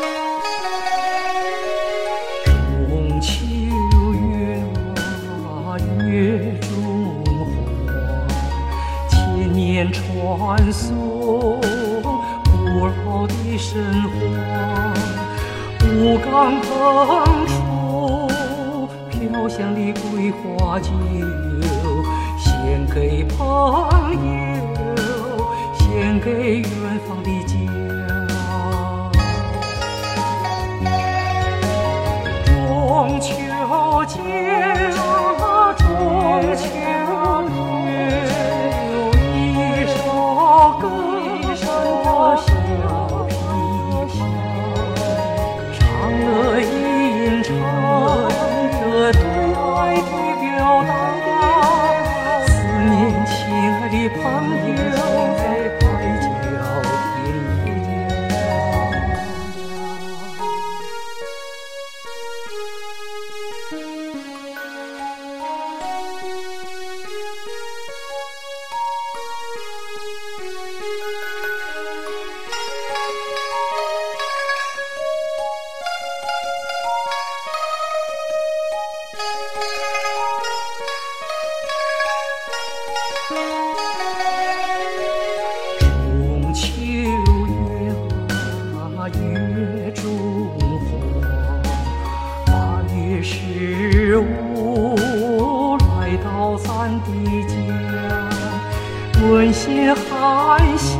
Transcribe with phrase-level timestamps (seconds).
[0.00, 0.27] 中
[6.08, 7.22] 月中
[7.86, 7.92] 花，
[9.10, 11.60] 千年传颂
[12.44, 14.16] 古老的神话。
[15.84, 16.66] 武冈烹
[17.46, 18.28] 出
[19.10, 20.90] 飘香的桂花酒，
[22.38, 23.36] 献给朋
[24.14, 24.77] 友，
[93.30, 97.08] 十五来到咱的
[97.46, 97.54] 家，
[99.20, 100.98] 温馨含香，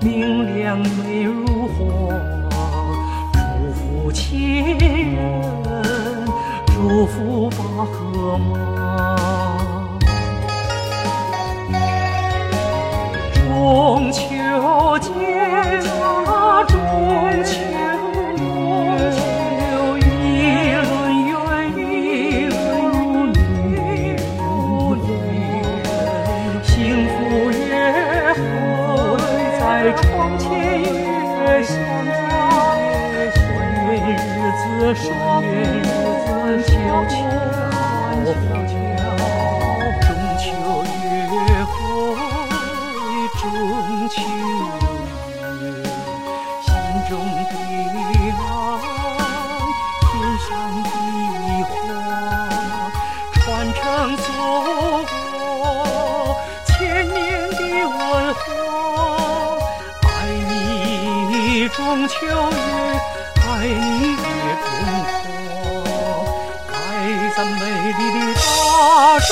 [0.00, 1.78] 明亮美如画，
[3.32, 3.38] 祝
[3.72, 5.16] 福亲人，
[6.66, 8.50] 祝福爸和妈。
[13.46, 14.20] 中秋
[29.72, 30.50] 在窗前
[30.82, 31.74] 月相
[32.04, 32.12] 加，
[33.32, 33.40] 团
[33.86, 34.20] 圆日
[34.52, 34.62] 子
[34.94, 35.02] 双
[35.42, 35.48] 月
[36.62, 36.70] 悄
[37.08, 37.10] 悄
[38.20, 38.30] 悄
[38.68, 38.70] 悄，
[40.02, 40.06] 中
[40.38, 40.44] 秋
[41.32, 41.34] 约
[41.64, 41.72] 会。
[43.40, 43.42] 中
[44.10, 44.20] 秋
[45.58, 45.64] 月，
[46.60, 46.68] 心
[47.08, 47.50] 中的
[48.36, 48.44] 爱，
[50.02, 50.12] 天
[50.44, 50.48] 上
[50.82, 50.86] 的
[51.64, 51.72] 花，
[53.32, 53.40] 传
[53.72, 53.80] 承
[54.18, 54.20] 祖
[61.74, 62.30] 中秋月，
[63.36, 64.16] 爱你也
[64.62, 64.68] 中
[65.04, 66.74] 花，爱
[67.34, 67.60] 咱美
[67.98, 68.40] 丽的大
[69.20, 69.30] 中